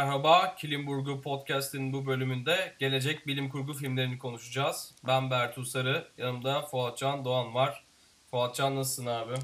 [0.00, 4.94] Merhaba, Kilimburgu Podcast'in bu bölümünde gelecek bilim kurgu filmlerini konuşacağız.
[5.06, 7.84] Ben Bertu Sarı, yanımda Fuatcan Doğan var.
[8.30, 9.34] Fuatcan nasılsın abi?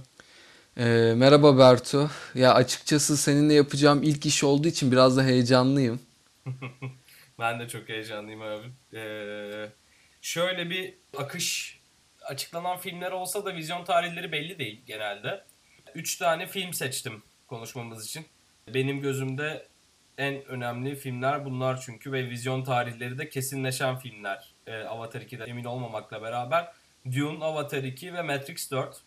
[0.76, 2.10] Ee, merhaba Bertu.
[2.34, 6.00] Ya açıkçası seninle yapacağım ilk iş olduğu için biraz da heyecanlıyım.
[7.38, 8.66] Ben de çok heyecanlıyım abi.
[8.98, 9.70] Ee,
[10.22, 11.80] şöyle bir akış,
[12.22, 15.44] açıklanan filmler olsa da vizyon tarihleri belli değil genelde.
[15.94, 18.26] Üç tane film seçtim konuşmamız için.
[18.74, 19.66] Benim gözümde
[20.18, 24.54] en önemli filmler bunlar çünkü ve vizyon tarihleri de kesinleşen filmler.
[24.66, 26.72] Ee, Avatar 2'de emin olmamakla beraber.
[27.12, 29.00] Dune, Avatar 2 ve Matrix 4.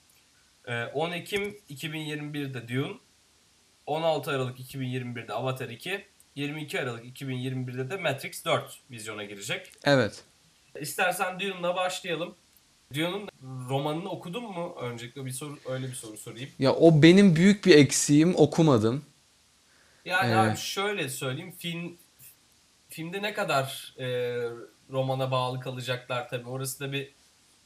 [0.67, 2.93] Ee, 10 Ekim 2021'de Dune,
[3.85, 9.71] 16 Aralık 2021'de Avatar 2, 22 Aralık 2021'de de Matrix 4 vizyona girecek.
[9.83, 10.23] Evet.
[10.81, 12.35] İstersen Dune'la başlayalım.
[12.93, 13.29] Dune'un
[13.69, 14.75] romanını okudun mu?
[14.81, 16.49] Öncelikle bir soru öyle bir soru sorayım.
[16.59, 18.35] Ya o benim büyük bir eksiğim.
[18.35, 19.05] Okumadım.
[20.05, 21.53] Yani Ee, abi şöyle söyleyeyim.
[21.57, 21.97] Film
[22.89, 24.05] filmde ne kadar e,
[24.89, 26.49] romana bağlı kalacaklar tabii.
[26.49, 27.11] Orası da bir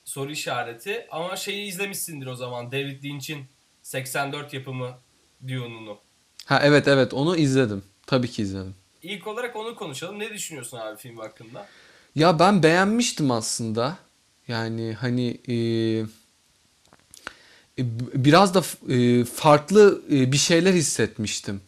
[0.06, 1.08] soru işareti.
[1.12, 2.72] Ama şeyi izlemişsindir o zaman.
[2.72, 3.46] David Lynch'in
[3.82, 4.98] 84 yapımı
[5.48, 5.98] Dune'unu.
[6.46, 7.84] Ha evet evet onu izledim.
[8.08, 8.76] Tabii ki izledim.
[9.02, 10.20] İlk olarak onu konuşalım.
[10.20, 11.68] Ne düşünüyorsun abi film hakkında?
[12.16, 13.98] Ya ben beğenmiştim aslında.
[14.48, 15.56] Yani hani e,
[17.80, 21.62] e, biraz da e, farklı e, bir şeyler hissetmiştim.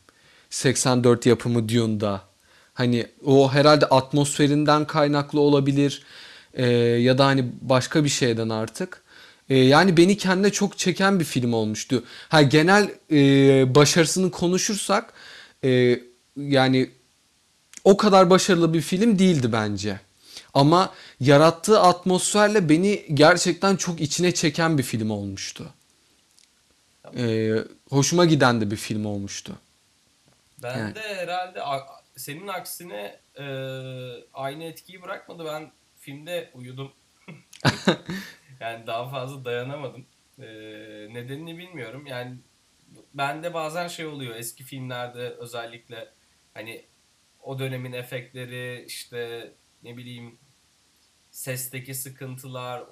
[0.55, 2.21] 84 yapımı Dune'da.
[2.73, 6.03] Hani o herhalde atmosferinden kaynaklı olabilir
[6.53, 9.03] e, ya da hani başka bir şeyden artık.
[9.49, 12.03] E, yani beni kendine çok çeken bir film olmuştu.
[12.29, 15.13] Ha genel e, başarısını konuşursak
[15.63, 15.99] e,
[16.37, 16.89] yani
[17.83, 19.99] o kadar başarılı bir film değildi bence.
[20.53, 25.73] Ama yarattığı atmosferle beni gerçekten çok içine çeken bir film olmuştu.
[27.17, 27.55] Ee,
[27.89, 29.55] hoşuma giden de bir film olmuştu.
[30.63, 30.95] Ben Yani.
[30.95, 31.61] de herhalde
[32.15, 33.45] senin aksine e,
[34.33, 35.45] aynı etkiyi bırakmadı.
[35.45, 36.93] Ben filmde uyudum.
[38.59, 40.05] yani daha fazla dayanamadım.
[40.39, 40.45] E,
[41.13, 42.07] nedenini bilmiyorum.
[42.07, 42.37] Yani
[43.13, 46.09] bende bazen şey oluyor eski filmlerde özellikle
[46.53, 46.85] hani
[47.41, 49.51] o dönemin efektleri işte
[49.83, 50.37] ne bileyim
[51.31, 52.83] sesteki sıkıntılar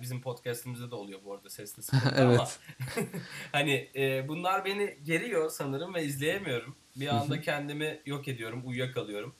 [0.00, 2.58] bizim podcast'imizde de oluyor bu arada sesli sıkıntı ama Evet.
[3.52, 6.76] hani e, bunlar beni geriyor sanırım ve izleyemiyorum.
[6.96, 9.34] Bir anda kendimi yok ediyorum, uyuyakalıyorum.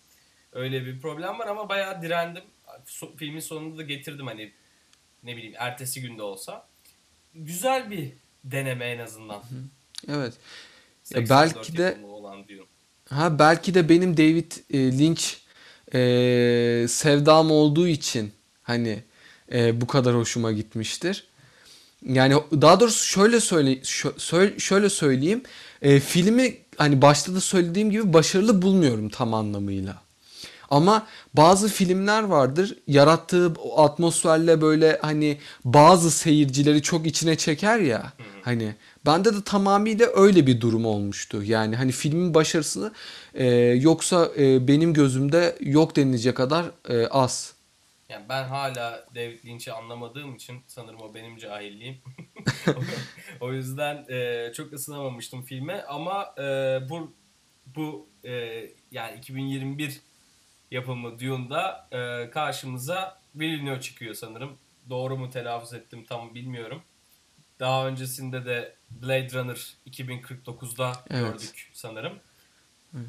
[0.53, 2.43] Öyle bir problem var ama bayağı direndim.
[2.87, 4.53] So- filmin sonunda da getirdim hani
[5.23, 6.69] ne bileyim ertesi günde olsa.
[7.35, 8.13] Güzel bir
[8.45, 9.43] deneme en azından.
[10.09, 10.33] Evet.
[11.11, 12.69] Ya 84 belki de olan diyorum.
[13.09, 15.25] ha belki de benim David e, Lynch
[15.95, 18.33] e, sevdam olduğu için
[18.63, 19.03] hani
[19.53, 21.27] e, bu kadar hoşuma gitmiştir.
[22.03, 25.43] Yani daha doğrusu şöyle söyle şö- şöyle söyleyeyim.
[25.83, 30.05] E, filmi hani başta da söylediğim gibi başarılı bulmuyorum tam anlamıyla.
[30.71, 38.13] Ama bazı filmler vardır yarattığı atmosferle böyle hani bazı seyircileri çok içine çeker ya.
[38.43, 38.75] Hani
[39.07, 41.43] bende de tamamıyla öyle bir durum olmuştu.
[41.43, 42.93] Yani hani filmin başarısı
[43.35, 47.54] e, yoksa e, benim gözümde yok denilecek kadar e, az.
[48.15, 51.99] Yani ben hala David Lynch'i anlamadığım için sanırım o benim cahilliğim.
[53.41, 56.43] o yüzden e, çok ısınamamıştım filme ama e,
[56.89, 57.15] bu
[57.67, 60.01] bu e, yani 2021
[60.71, 64.59] yapımı Dune'da e, karşımıza Villeneuve çıkıyor sanırım.
[64.91, 66.83] Doğru mu telaffuz ettim tam bilmiyorum.
[67.61, 71.33] Daha öncesinde de Blade Runner 2049'da Evet.
[71.33, 72.13] gördük sanırım.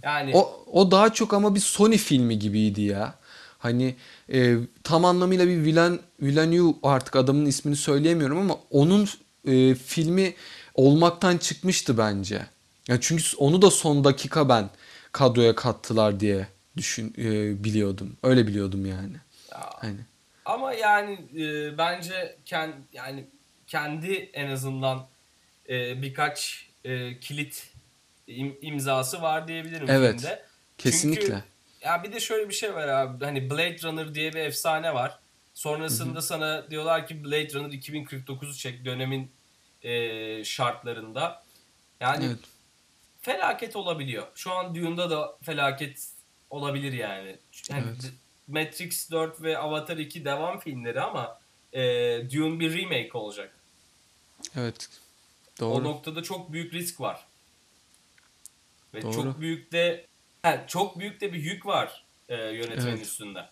[0.03, 3.19] Yani O, o daha çok ama bir Sony filmi gibiydi ya.
[3.65, 3.95] Hani
[4.33, 9.09] e, tam anlamıyla bir Villen, Villeneuve artık adamın ismini söyleyemiyorum ama onun
[9.47, 10.33] e, filmi
[10.73, 12.45] olmaktan çıkmıştı bence.
[12.87, 14.69] Ya çünkü onu da son dakika ben
[15.11, 16.47] kadroya kattılar diye
[16.77, 18.17] düşün e, biliyordum.
[18.23, 19.15] Öyle biliyordum yani.
[19.51, 19.99] Ya, Hani
[20.45, 23.25] Ama yani e, bence kend, yani
[23.67, 25.07] kendi en azından
[25.69, 27.69] e, birkaç e, kilit
[28.27, 30.43] im- imzası var diyebilirim Evet, filmde.
[30.77, 31.21] kesinlikle.
[31.25, 31.43] Çünkü
[31.85, 33.25] ya bir de şöyle bir şey var abi.
[33.25, 35.19] Hani Blade Runner diye bir efsane var.
[35.53, 39.31] Sonrasında sana diyorlar ki Blade Runner 2049'u çek dönemin
[39.81, 41.43] e, şartlarında.
[41.99, 42.39] Yani Evet.
[43.21, 44.27] felaket olabiliyor.
[44.35, 46.07] Şu an Dune'da da felaket
[46.49, 47.37] olabilir yani.
[47.69, 48.11] yani Evet.
[48.47, 51.39] Matrix 4 ve Avatar 2 devam filmleri ama
[51.73, 51.81] e,
[52.33, 53.55] Dune bir remake olacak.
[54.55, 54.89] Evet.
[55.57, 55.83] O Doğru.
[55.83, 57.27] noktada çok büyük risk var.
[58.93, 59.13] Ve Doğru.
[59.13, 60.05] çok büyük de
[60.67, 63.05] çok büyük de bir yük var e, yönetmenin Evet.
[63.05, 63.45] üstünde.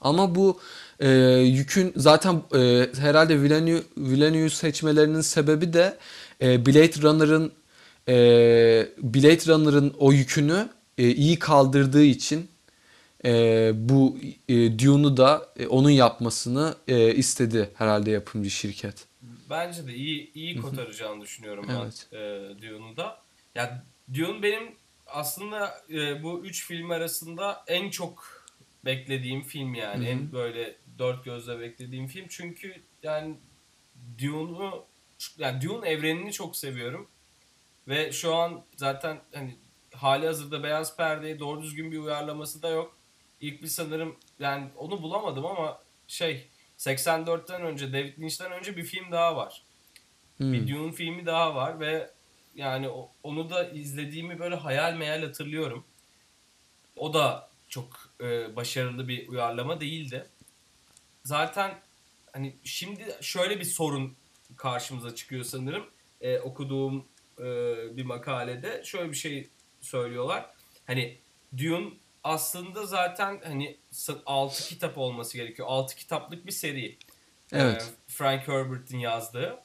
[0.00, 0.60] Ama bu
[1.00, 1.08] e,
[1.38, 5.98] yükün zaten e, herhalde Villeneuve, Villeneuve seçmelerinin sebebi de
[6.42, 7.52] e, Blade Runner'ın
[8.08, 8.14] e,
[8.98, 10.68] Blade Runner'ın o yükünü
[10.98, 12.50] e, iyi kaldırdığı için
[13.24, 14.18] e, bu
[14.48, 18.94] e, Dune'u da e, onun yapmasını e, istedi herhalde yapımcı şirket.
[19.50, 22.06] Bence de iyi iyi kotaracağını düşünüyorum Evet.
[22.12, 22.22] ben e,
[22.62, 23.18] Dune'u da.
[23.54, 24.62] Ya Dune benim
[25.12, 28.44] aslında e, bu üç film arasında en çok
[28.84, 30.04] beklediğim film yani.
[30.04, 30.12] Hı hı.
[30.12, 32.26] En böyle dört gözle beklediğim film.
[32.28, 33.36] Çünkü yani
[34.18, 34.86] Dune'u
[35.38, 37.08] yani Dune evrenini çok seviyorum.
[37.88, 39.56] Ve şu an zaten hani
[39.94, 42.96] hali hazırda Beyaz Perde'ye doğru düzgün bir uyarlaması da yok.
[43.40, 46.48] İlk bir sanırım yani onu bulamadım ama şey
[46.78, 49.62] 84'ten önce David Lynch'ten önce bir film daha var.
[50.36, 50.52] Hmm.
[50.52, 52.10] Bir Dune filmi daha var ve
[52.54, 52.88] yani
[53.22, 55.84] onu da izlediğimi böyle hayal meyal hatırlıyorum.
[56.96, 60.26] O da çok e, başarılı bir uyarlama değildi.
[61.24, 61.78] Zaten
[62.32, 64.16] hani şimdi şöyle bir sorun
[64.56, 65.86] karşımıza çıkıyor sanırım.
[66.20, 67.06] E, okuduğum
[67.38, 67.44] e,
[67.96, 69.48] bir makalede şöyle bir şey
[69.80, 70.50] söylüyorlar.
[70.86, 71.18] Hani
[71.56, 71.90] Dune
[72.24, 73.76] aslında zaten hani
[74.26, 75.68] 6 kitap olması gerekiyor.
[75.70, 76.98] 6 kitaplık bir seri.
[77.52, 77.82] Evet.
[77.82, 79.58] Ee, Frank Herbert'in yazdığı.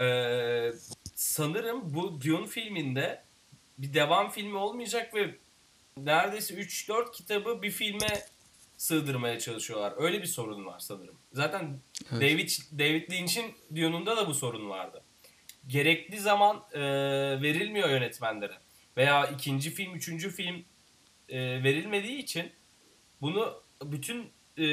[0.00, 0.72] Ee,
[1.14, 3.24] sanırım bu Dune filminde
[3.78, 5.34] bir devam filmi olmayacak ve
[5.96, 8.22] neredeyse 3-4 kitabı bir filme
[8.76, 9.94] sığdırmaya çalışıyorlar.
[9.96, 11.18] Öyle bir sorun var sanırım.
[11.32, 11.80] Zaten
[12.12, 12.22] Evet.
[12.22, 15.02] David David Lynch'in Dune'unda da bu sorun vardı.
[15.66, 16.80] Gerekli zaman e,
[17.42, 18.54] verilmiyor yönetmenlere.
[18.96, 20.64] Veya ikinci film, üçüncü film
[21.28, 22.52] e, verilmediği için
[23.20, 24.20] bunu bütün
[24.56, 24.64] e,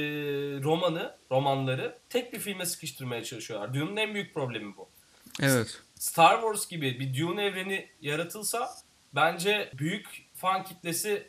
[0.64, 3.74] romanı, romanları tek bir filme sıkıştırmaya çalışıyorlar.
[3.74, 4.90] Dune'un en büyük problemi bu.
[5.42, 5.82] Evet.
[5.96, 8.70] Star Wars gibi bir Dune evreni yaratılsa
[9.16, 11.28] bence büyük fan kitlesi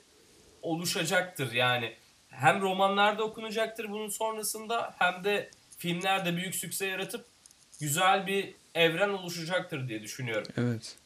[0.62, 1.52] oluşacaktır.
[1.52, 1.94] Yani
[2.28, 7.24] hem romanlarda okunacaktır bunun sonrasında hem de filmlerde büyük sükse yaratıp
[7.80, 10.52] güzel bir evren oluşacaktır diye düşünüyorum.
[10.56, 10.96] Evet.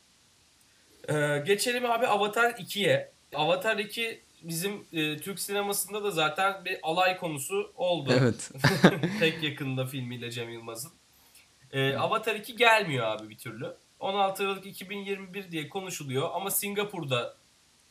[1.08, 3.12] Ee, geçelim abi Avatar 2'ye.
[3.34, 8.14] Avatar 2 bizim e, Türk sinemasında da zaten bir alay konusu oldu.
[8.20, 8.50] Evet.
[9.20, 10.92] Tek yakında filmiyle Cem Yılmaz'ın.
[11.72, 13.76] Ee, Avatar 2 gelmiyor abi bir türlü.
[14.00, 17.36] 16 Aralık 2021 diye konuşuluyor ama Singapur'da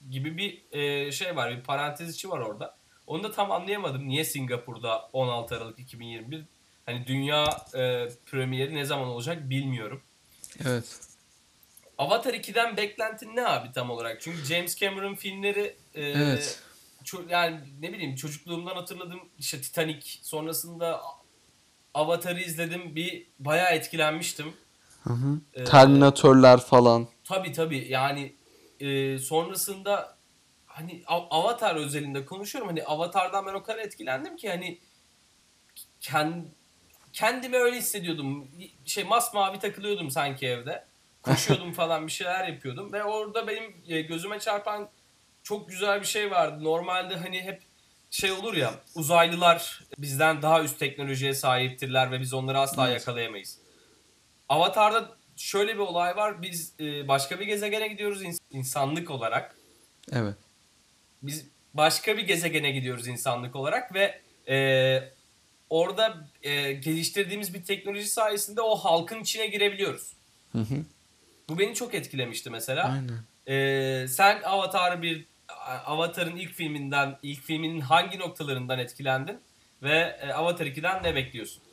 [0.09, 2.77] gibi bir e, şey var, bir parantez içi var orada.
[3.07, 4.07] Onu da tam anlayamadım.
[4.07, 6.43] Niye Singapur'da 16 Aralık 2021?
[6.85, 7.43] Hani dünya
[7.75, 10.01] e, premieri ne zaman olacak bilmiyorum.
[10.65, 10.99] Evet.
[11.97, 14.21] Avatar 2'den beklentin ne abi tam olarak?
[14.21, 16.59] Çünkü James Cameron filmleri e, Evet.
[17.03, 21.01] ço- yani ne bileyim çocukluğumdan hatırladığım işte Titanic sonrasında
[21.93, 24.53] Avatar'ı izledim bir bayağı etkilenmiştim.
[25.03, 25.39] Hı hı.
[25.53, 27.07] Ee, Terminatörler falan.
[27.23, 28.33] Tabi tabi yani
[28.79, 30.17] e, sonrasında
[30.65, 34.79] hani Av- Avatar özelinde konuşuyorum hani Avatar'dan ben o kadar etkilendim ki hani
[35.99, 36.45] kend,
[37.13, 38.47] kendimi öyle hissediyordum.
[38.85, 40.85] Şey masmavi takılıyordum sanki evde.
[41.23, 44.89] Koşuyordum falan bir şeyler yapıyordum ve orada benim e, gözüme çarpan
[45.43, 46.63] çok güzel bir şey vardı.
[46.63, 47.61] Normalde hani hep
[48.09, 52.99] şey olur ya uzaylılar bizden daha üst teknolojiye sahiptirler ve biz onları asla Evet.
[52.99, 53.57] yakalayamayız.
[54.49, 56.41] Avatar'da şöyle bir olay var.
[56.41, 59.55] Biz e, başka bir gezegene gidiyoruz ins- insanlık olarak.
[60.11, 60.35] Evet.
[61.21, 64.57] Biz başka bir gezegene gidiyoruz insanlık olarak ve e,
[65.69, 70.13] orada e, geliştirdiğimiz bir teknoloji sayesinde o halkın içine girebiliyoruz.
[70.51, 70.75] Hı hı.
[71.49, 72.83] Bu beni çok etkilemişti mesela.
[72.83, 73.23] Aynen.
[73.57, 75.25] E, sen Avatar'ı bir
[75.85, 79.39] Avatar'ın ilk filminden, ilk filminin hangi noktalarından etkilendin
[79.83, 81.63] ve e, Avatar 2'den ne bekliyorsun?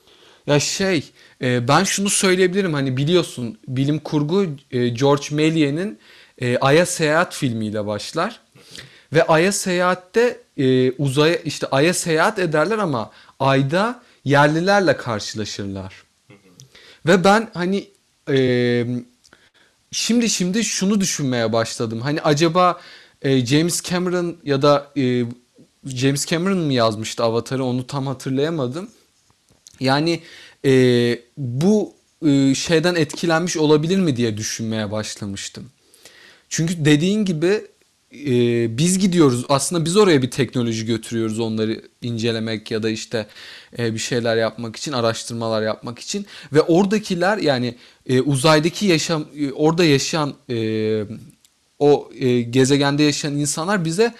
[0.46, 1.04] Ya şey,
[1.42, 5.98] e, ben şunu söyleyebilirim hani biliyorsun bilim kurgu e, George Méliès'in
[6.40, 8.40] e, Ay'a Seyahat filmiyle başlar.
[9.12, 13.10] Ve Ay'a seyahatte e, uzaya işte Ay'a seyahat ederler ama
[13.40, 16.02] Ay'da yerlilerle karşılaşırlar.
[17.06, 17.88] Ve ben hani
[18.30, 18.86] e,
[19.92, 22.00] şimdi şimdi şunu düşünmeye başladım.
[22.00, 22.80] Hani acaba
[23.22, 25.24] e, James Cameron ya da e,
[25.96, 28.90] James Cameron mı yazmıştı Avatar'ı onu tam hatırlayamadım.
[29.80, 30.20] Yani
[30.64, 30.72] e,
[31.36, 31.94] bu
[32.26, 35.70] e, şeyden etkilenmiş olabilir mi diye düşünmeye başlamıştım.
[36.48, 37.66] Çünkü dediğin gibi
[38.12, 43.26] e, biz gidiyoruz aslında biz oraya bir teknoloji götürüyoruz onları incelemek ya da işte
[43.78, 47.74] e, bir şeyler yapmak için araştırmalar yapmak için ve oradakiler yani
[48.06, 51.04] e, uzaydaki yaşam e, orada yaşayan e,
[51.78, 54.14] o e, gezegende yaşayan insanlar bize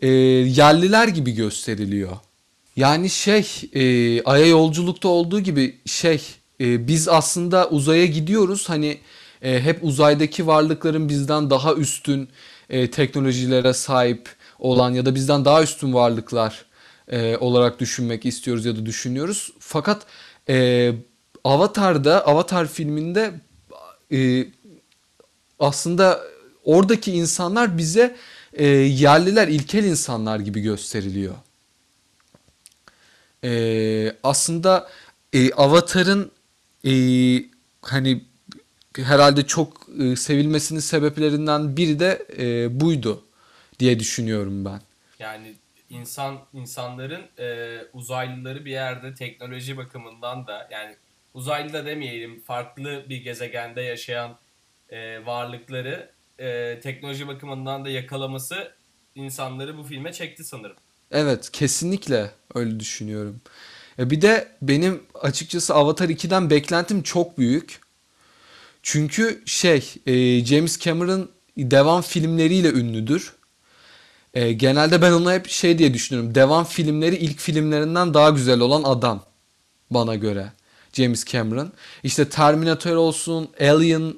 [0.00, 2.16] e, yerliler gibi gösteriliyor.
[2.76, 6.22] Yani şey e, Ay'a yolculukta olduğu gibi şey
[6.60, 8.98] e, biz aslında uzaya gidiyoruz hani
[9.42, 12.28] e, hep uzaydaki varlıkların bizden daha üstün
[12.70, 14.28] e, teknolojilere sahip
[14.58, 16.64] olan ya da bizden daha üstün varlıklar
[17.08, 19.52] e, olarak düşünmek istiyoruz ya da düşünüyoruz.
[19.58, 20.02] Fakat
[20.48, 20.92] e,
[21.44, 23.32] Avatar'da Avatar filminde
[24.12, 24.46] e,
[25.58, 26.20] aslında
[26.64, 28.16] oradaki insanlar bize
[28.52, 31.34] e, yerliler ilkel insanlar gibi gösteriliyor.
[33.44, 34.90] E, aslında
[35.32, 36.32] e, Avatar'ın
[36.84, 36.92] e,
[37.82, 38.24] hani
[38.96, 43.24] herhalde çok e, sevilmesinin sebeplerinden biri de e, buydu
[43.78, 44.80] diye düşünüyorum ben.
[45.18, 45.54] Yani
[45.90, 50.96] insan insanların e, uzaylıları bir yerde teknoloji bakımından da yani
[51.34, 54.38] uzaylı da demeyelim farklı bir gezegende yaşayan
[54.90, 58.72] e, varlıkları e, teknoloji bakımından da yakalaması
[59.14, 60.76] insanları bu filme çekti sanırım.
[61.10, 63.40] Evet, kesinlikle öyle düşünüyorum.
[63.98, 67.80] E, bir de benim açıkçası Avatar 2'den beklentim çok büyük.
[68.82, 73.34] Çünkü şey, e, James Cameron devam filmleriyle ünlüdür.
[74.34, 76.34] E, genelde ben onu hep şey diye düşünüyorum.
[76.34, 79.24] Devam filmleri ilk filmlerinden daha güzel olan adam
[79.90, 80.52] bana göre.
[80.92, 81.72] James Cameron.
[82.02, 84.14] İşte Terminator olsun, Alien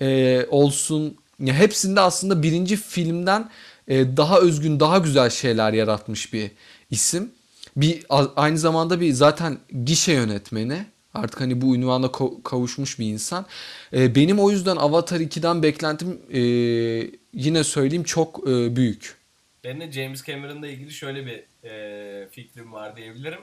[0.00, 1.16] e, olsun.
[1.40, 3.50] Ya hepsinde aslında birinci filmden
[3.88, 6.50] e, daha özgün, daha güzel şeyler yaratmış bir
[6.90, 7.32] isim.
[7.76, 10.86] Bir aynı zamanda bir zaten gişe yönetmeni.
[11.14, 12.12] Artık hani bu ünvana
[12.44, 13.46] kavuşmuş bir insan.
[13.92, 16.40] E, benim o yüzden Avatar 2'den beklentim e,
[17.32, 19.16] yine söyleyeyim çok büyük.
[19.64, 23.40] Benim de James Cameron'la ilgili şöyle bir e, fikrim var diyebilirim.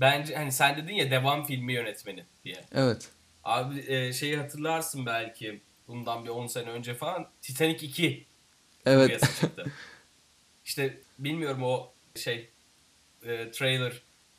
[0.00, 2.64] Bence hani sen dedin ya devam filmi yönetmeni diye.
[2.74, 3.08] Evet.
[3.44, 8.26] Abi e, şeyi hatırlarsın belki bundan bir 10 sene önce falan Titanic 2
[8.86, 9.20] Evet.
[9.40, 9.64] çıktı.
[10.64, 12.50] işte bilmiyorum o şey
[13.22, 13.92] e, trailer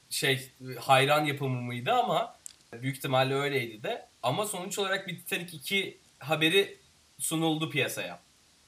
[0.10, 2.36] şey hayran yapımı mıydı ama
[2.74, 4.08] büyük ihtimalle öyleydi de.
[4.24, 6.78] Ama sonuç olarak bir Titanic 2 haberi
[7.20, 8.14] sunuldu piyasaya.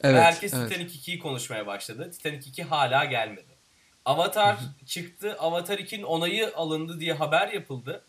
[0.03, 0.23] Ve Evet.
[0.23, 0.69] herkes evet.
[0.69, 2.11] Titanic 2'yi konuşmaya başladı.
[2.11, 3.57] Titanic 2 hala gelmedi.
[4.05, 5.35] Avatar çıktı.
[5.39, 8.05] Avatar 2'nin onayı alındı diye haber yapıldı.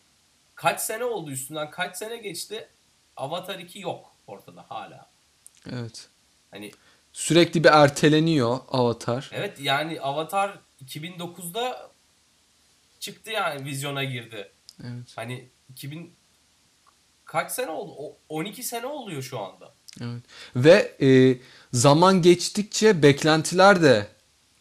[0.55, 1.71] Kaç sene oldu üstünden?
[1.71, 2.69] Kaç sene geçti?
[3.17, 5.11] Avatar 2 yok ortada hala.
[5.73, 6.09] Evet.
[6.51, 6.73] Hani
[7.13, 9.31] Sürekli bir erteleniyor Avatar.
[9.33, 11.91] evet yani Avatar 2009'da
[13.01, 14.51] çıktı yani vizyona girdi.
[14.81, 15.13] Evet.
[15.17, 16.15] Hani 2000
[17.25, 17.95] kaç sene oldu?
[17.99, 19.73] O 12 sene oluyor şu anda.
[20.01, 20.23] Evet.
[20.57, 21.39] Ve e,
[21.73, 24.07] zaman geçtikçe beklentiler de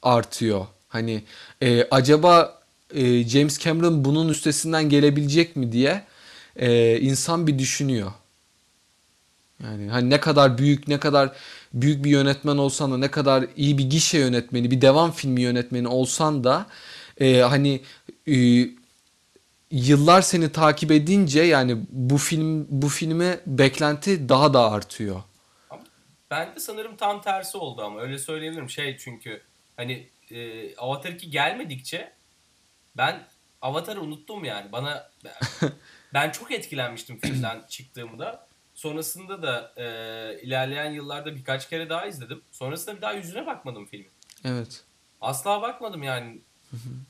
[0.02, 0.68] artıyor.
[0.88, 1.24] Hani
[1.62, 2.62] e, acaba
[2.94, 6.04] e, James Cameron bunun üstesinden gelebilecek mi diye
[6.56, 8.12] e, insan bir düşünüyor.
[9.64, 11.32] Yani hani ne kadar büyük, ne kadar
[11.74, 15.88] büyük bir yönetmen olsan da, ne kadar iyi bir gişe yönetmeni, bir devam filmi yönetmeni
[15.88, 16.66] olsan da
[17.20, 17.82] e, hani
[18.28, 18.36] e,
[19.72, 25.24] yıllar seni takip edince yani bu film bu filme beklenti daha da artıyor.
[26.32, 28.70] Ben de sanırım tam tersi oldu ama öyle söyleyebilirim.
[28.70, 29.42] Şey çünkü
[29.78, 32.12] hani e, Avatar 2 gelmedikçe
[32.98, 33.24] ben
[33.62, 34.72] Avatar'ı unuttum yani.
[34.72, 35.12] Bana
[36.14, 38.48] ben çok etkilenmiştim filmden çıktığımda.
[38.78, 39.86] Sonrasında da e,
[40.42, 42.42] ilerleyen yıllarda birkaç kere daha izledim.
[42.52, 44.10] Sonrasında bir daha yüzüne bakmadım filmin.
[44.44, 44.84] Evet.
[45.22, 46.40] Asla bakmadım yani.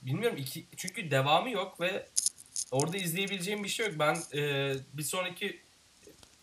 [0.01, 2.07] Bilmiyorum iki, çünkü devamı yok ve
[2.71, 3.95] orada izleyebileceğim bir şey yok.
[3.99, 5.61] Ben e, bir sonraki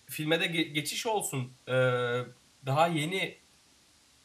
[0.07, 1.53] filme de ge- geçiş olsun.
[1.69, 1.73] E,
[2.67, 3.39] daha yeni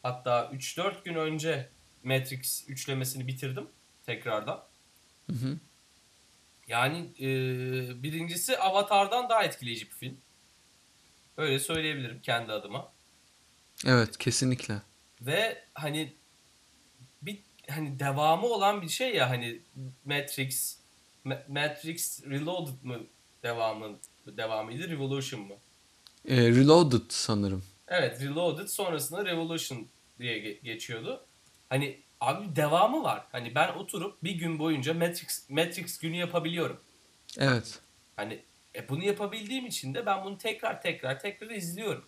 [0.02, 1.68] hatta 3-4 gün önce
[2.04, 3.66] Matrix üçlemesini bitirdim
[4.06, 4.64] tekrardan.
[5.26, 5.58] Hı hı.
[6.68, 7.26] Yani e,
[8.02, 10.16] birincisi Avatar'dan daha etkileyici bir film.
[11.36, 12.92] Öyle söyleyebilirim kendi adıma.
[13.86, 14.74] Evet, kesinlikle.
[15.20, 16.14] Ve hani
[17.22, 17.38] bir
[17.70, 19.60] hani devamı olan bir şey ya hani
[20.04, 20.78] Matrix
[21.26, 23.00] Ma- Matrix Reloaded mı
[23.42, 25.54] devamı devamıydı Revolution mu?
[26.28, 27.64] Ee, Reloaded sanırım.
[27.88, 29.86] Evet Reloaded sonrasında Revolution
[30.20, 31.26] diye ge- geçiyordu.
[31.68, 33.26] Hani abi devamı var.
[33.32, 36.80] Hani ben oturup bir gün boyunca Matrix Matrix günü yapabiliyorum.
[37.38, 37.78] Evet.
[38.16, 38.42] Hani
[38.74, 42.04] e, bunu yapabildiğim için de ben bunu tekrar tekrar tekrar izliyorum.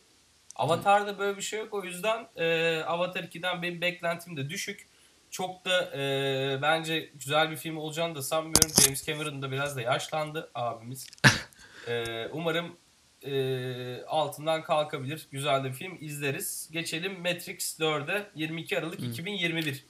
[0.56, 1.74] Avatar'da böyle bir şey yok.
[1.74, 4.88] O yüzden e, Avatar 2'den benim beklentim de düşük.
[5.30, 8.70] Çok da e, bence güzel bir film olacağını da sanmıyorum.
[8.84, 11.06] James Cameron da biraz da yaşlandı abimiz.
[11.88, 12.76] E, umarım
[13.22, 15.28] e, altından kalkabilir.
[15.30, 16.68] Güzel bir film izleriz.
[16.72, 19.84] Geçelim Matrix 4'e 22 Aralık 2021.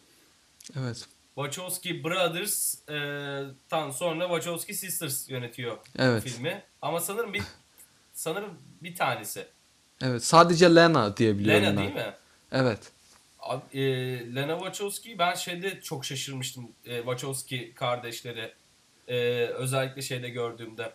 [0.81, 1.09] Evet.
[1.34, 6.22] Wachowski Brothers'tan sonra Wachowski Sisters yönetiyor Evet.
[6.22, 6.62] filmi.
[6.82, 7.42] Ama sanırım bir
[8.12, 9.46] sanırım bir tanesi.
[10.02, 10.24] Evet.
[10.24, 11.82] Sadece Lena diye biliyorum Lena ben.
[11.82, 12.14] değil mi?
[12.52, 12.92] Evet.
[13.40, 13.82] Abi, e,
[14.34, 16.68] Lena Wachowski ben şeyde çok şaşırmıştım.
[16.84, 18.52] E, Wachowski kardeşleri
[19.08, 20.92] e, özellikle şeyde gördüğümde.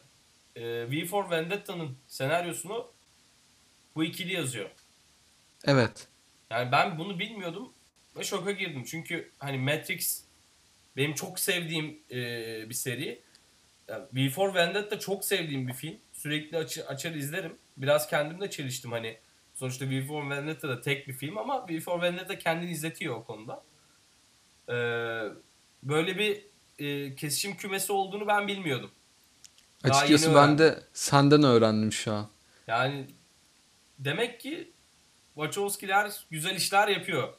[0.56, 2.88] E, V for Vendetta'nın senaryosunu
[3.96, 4.70] bu ikili yazıyor.
[5.65, 6.08] Evet.
[6.50, 7.74] Yani ben bunu bilmiyordum
[8.17, 8.84] ve şoka girdim.
[8.88, 10.24] Çünkü hani Matrix
[10.98, 12.16] benim çok sevdiğim e,
[12.70, 13.22] bir seri.
[13.88, 15.98] Yani V for Vendetta çok sevdiğim bir film.
[16.13, 17.58] Sürekli açı, açar izlerim.
[17.77, 19.18] Biraz kendimle çeliştim hani.
[19.54, 23.24] Sonuçta V for Vendetta da tek bir film ama V for Vendetta kendini izletiyor o
[23.24, 23.63] konuda.
[24.70, 24.74] Ee,
[25.84, 26.44] böyle bir
[26.80, 28.92] e, kesişim kümesi olduğunu ben bilmiyordum.
[29.84, 32.30] Daha Açıkçası ben de senden öğrendim şu an.
[32.68, 33.06] Yani
[34.00, 34.72] demek ki
[35.36, 37.34] Wachowski'ler güzel işler yapıyor.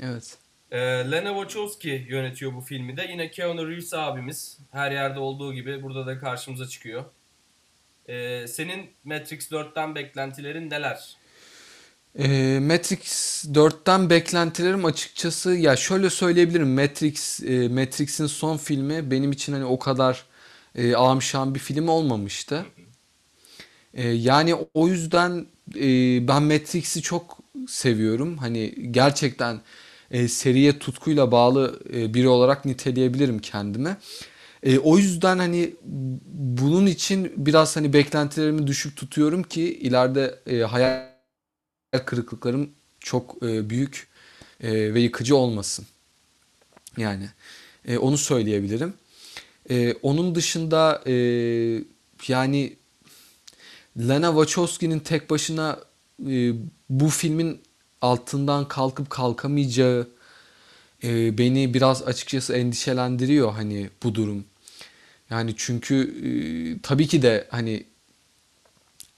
[0.00, 0.38] Evet.
[0.70, 3.06] Ee, Lena Wachowski yönetiyor bu filmi de.
[3.10, 4.58] Yine Keanu Reeves abimiz.
[4.72, 7.04] Her yerde olduğu gibi burada da karşımıza çıkıyor.
[8.08, 11.16] Ee, senin Matrix 4'ten beklentilerin neler?
[12.18, 16.74] Ee, Matrix 4'ten beklentilerim açıkçası ya şöyle söyleyebilirim.
[16.74, 20.24] Matrix e, Matrix'in son filmi benim için hani o kadar
[20.74, 22.66] e, ağamşan bir film olmamıştı.
[23.94, 25.46] E, yani o yüzden
[25.76, 25.88] e,
[26.28, 28.36] ben Matrix'i çok seviyorum.
[28.38, 29.60] Hani gerçekten
[30.10, 33.96] e, seriye tutkuyla bağlı e, biri olarak niteleyebilirim kendimi.
[34.62, 35.74] E, o yüzden hani
[36.34, 41.08] bunun için biraz hani beklentilerimi düşük tutuyorum ki ileride e, hayal
[42.06, 44.08] kırıklıklarım çok e, büyük
[44.60, 45.86] e, ve yıkıcı olmasın.
[46.96, 47.30] Yani
[47.88, 48.94] e, onu söyleyebilirim.
[49.70, 51.14] E, onun dışında e,
[52.28, 52.76] yani
[53.98, 55.78] Lena Wachowski'nin tek başına
[56.28, 56.52] e,
[56.90, 57.60] bu filmin
[58.02, 60.08] altından kalkıp kalkamayacağı
[61.04, 64.44] e, beni biraz açıkçası endişelendiriyor hani bu durum.
[65.30, 66.30] Yani çünkü e,
[66.82, 67.84] tabii ki de hani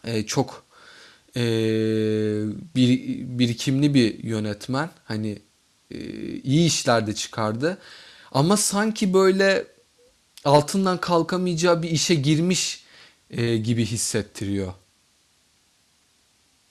[0.05, 0.65] e, çok
[1.37, 1.43] e,
[2.77, 2.99] bir,
[3.39, 4.91] birikimli bir yönetmen.
[5.05, 5.39] Hani
[5.91, 5.99] e,
[6.41, 7.79] iyi işler de çıkardı.
[8.33, 9.67] Ama sanki böyle
[10.45, 12.85] altından kalkamayacağı bir işe girmiş
[13.31, 14.73] e, gibi hissettiriyor.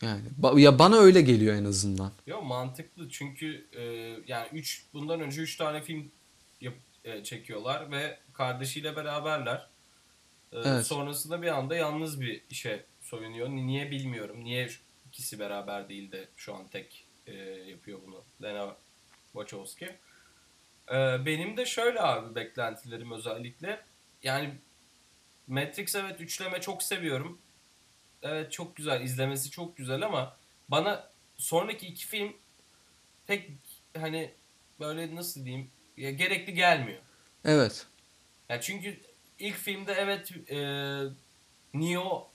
[0.01, 2.11] Yani ba- ya bana öyle geliyor en azından.
[2.27, 3.81] Yo mantıklı çünkü e,
[4.27, 6.11] yani 3 bundan önce 3 tane film
[6.61, 9.67] yap, e, çekiyorlar ve kardeşiyle beraberler.
[10.51, 10.87] E, Evet.
[10.87, 13.49] Sonrasında bir anda yalnız bir işe soyunuyor.
[13.49, 14.43] Niye bilmiyorum.
[14.43, 14.69] Niye
[15.07, 17.33] ikisi beraber değil de şu an tek e,
[17.67, 18.75] yapıyor bunu Lena
[19.33, 19.85] Wachowski.
[20.91, 23.81] E, benim de şöyle abi beklentilerim özellikle.
[24.23, 24.53] Yani
[25.47, 27.37] Matrix evet üçleme çok seviyorum.
[28.23, 30.37] Evet çok güzel izlemesi çok güzel ama
[30.69, 32.33] bana sonraki iki film
[33.27, 33.51] pek
[33.97, 34.31] hani
[34.79, 36.99] böyle nasıl diyeyim ya gerekli gelmiyor.
[37.45, 37.87] Evet.
[38.49, 38.99] Ya çünkü
[39.39, 40.57] ilk filmde evet e,
[41.73, 42.31] Neo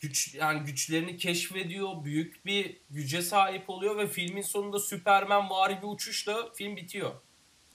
[0.00, 5.86] güç yani güçlerini keşfediyor, büyük bir güce sahip oluyor ve filmin sonunda Superman var bir
[5.88, 7.14] uçuşla film bitiyor.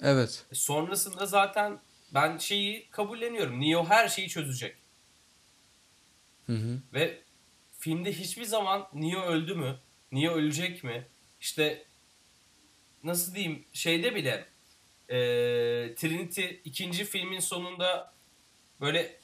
[0.01, 0.45] Evet.
[0.51, 1.79] E, Sonrasında zaten
[2.13, 3.61] ben şeyi kabulleniyorum.
[3.61, 4.75] Neo her şeyi çözecek.
[6.49, 6.79] Hı hı.
[6.93, 7.17] Ve
[7.79, 9.75] filmde hiçbir zaman Neo öldü mü?
[10.11, 11.07] Neo ölecek mi?
[11.41, 11.83] İşte
[13.03, 14.45] nasıl diyeyim şeyde bile
[15.09, 15.15] e,
[15.95, 18.13] Trinity ikinci filmin sonunda
[18.81, 19.15] böyle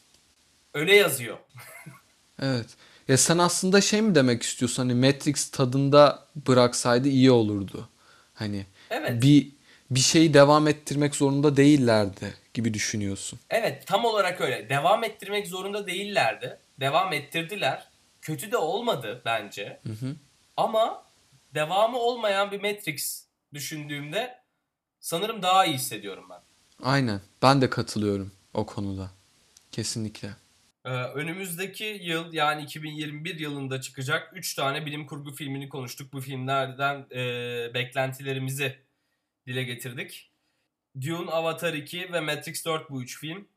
[0.74, 1.38] öyle yazıyor.
[2.42, 2.66] Evet.
[3.08, 4.84] Ya sen aslında şey mi demek istiyorsun?
[4.90, 7.90] Hani Matrix tadında bıraksaydı iyi olurdu.
[8.34, 9.22] Hani Evet.
[9.24, 9.52] bir
[9.92, 13.40] bir şeyi devam ettirmek zorunda değillerdi gibi düşünüyorsun.
[13.50, 14.70] Evet tam olarak öyle.
[14.70, 16.58] Devam ettirmek zorunda değillerdi.
[16.80, 17.88] Devam ettirdiler.
[18.22, 19.80] Kötü de olmadı bence.
[19.84, 20.16] Hı hı.
[20.58, 21.06] Ama
[21.54, 24.40] devamı olmayan bir Matrix düşündüğümde
[25.00, 26.42] sanırım daha iyi hissediyorum ben.
[26.84, 27.22] Aynen.
[27.42, 29.12] Ben de katılıyorum o konuda.
[29.72, 30.30] Kesinlikle.
[30.86, 36.14] Ee, önümüzdeki yıl yani 2021 yılında çıkacak 3 tane bilim kurgu filmini konuştuk.
[36.14, 38.80] Bu filmlerden e, beklentilerimizi
[39.48, 40.32] dile getirdik.
[41.02, 43.48] Dune, Avatar 2 ve Matrix 4 bu üç film.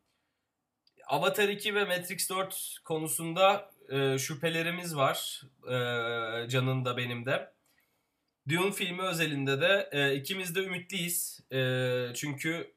[1.08, 5.42] Avatar 2 ve Matrix 4 konusunda e, şüphelerimiz var.
[5.64, 7.52] E, Can'ın da benim de.
[8.48, 11.40] Dune filmi özelinde de e, ikimiz de ümitliyiz.
[11.52, 11.60] E,
[12.14, 12.74] çünkü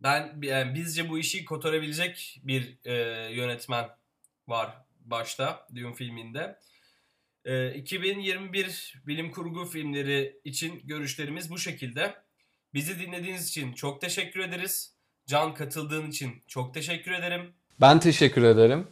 [0.00, 2.94] ben yani bizce bu işi kotarabilecek bir e,
[3.34, 3.88] yönetmen
[4.48, 6.58] var başta Dune filminde.
[7.44, 12.14] E, 2021 bilim kurgu filmleri için görüşlerimiz bu şekilde.
[12.74, 14.94] Bizi dinlediğiniz için çok teşekkür ederiz.
[15.26, 17.59] Can katıldığın için çok teşekkür ederim.
[17.80, 18.86] Ben teşekkür ederim.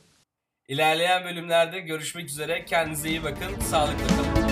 [0.68, 2.64] İlerleyen bölümlerde görüşmek üzere.
[2.64, 3.61] Kendinize iyi bakın.
[3.61, 4.47] Sağlıkla kalın.